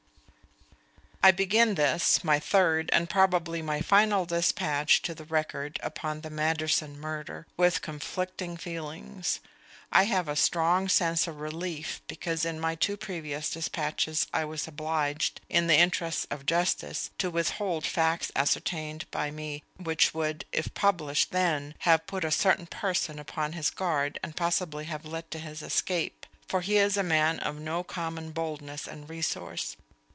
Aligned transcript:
I 1.23 1.29
begin 1.29 1.75
this, 1.75 2.23
my 2.23 2.39
third 2.39 2.89
and 2.91 3.07
probably 3.07 3.61
my 3.61 3.81
final 3.81 4.25
despatch 4.25 5.03
to 5.03 5.13
the 5.13 5.23
Record 5.25 5.79
upon 5.83 6.21
the 6.21 6.31
Manderson 6.31 6.99
murder, 6.99 7.45
with 7.55 7.83
conflicting 7.83 8.57
feelings. 8.57 9.39
I 9.91 10.05
have 10.05 10.27
a 10.27 10.35
strong 10.35 10.89
sense 10.89 11.27
of 11.27 11.39
relief, 11.39 12.01
because 12.07 12.43
in 12.43 12.59
my 12.59 12.73
two 12.73 12.97
previous 12.97 13.51
despatches 13.51 14.25
I 14.33 14.45
was 14.45 14.67
obliged, 14.67 15.41
in 15.47 15.67
the 15.67 15.77
interests 15.77 16.25
of 16.31 16.47
justice, 16.47 17.11
to 17.19 17.29
withhold 17.29 17.85
facts 17.85 18.31
ascertained 18.35 19.05
by 19.11 19.29
me 19.29 19.61
which 19.77 20.15
would, 20.15 20.45
if 20.51 20.73
published 20.73 21.29
then, 21.29 21.75
have 21.81 22.07
put 22.07 22.25
a 22.25 22.31
certain 22.31 22.65
person 22.65 23.19
upon 23.19 23.51
his 23.53 23.69
guard 23.69 24.19
and 24.23 24.35
possibly 24.35 24.85
have 24.85 25.05
led 25.05 25.29
to 25.29 25.37
his 25.37 25.61
escape; 25.61 26.25
for 26.47 26.61
he 26.61 26.77
is 26.77 26.97
a 26.97 27.03
man 27.03 27.37
of 27.41 27.59
no 27.59 27.83
common 27.83 28.31
boldness 28.31 28.87
and 28.87 29.07
resource. 29.07 29.77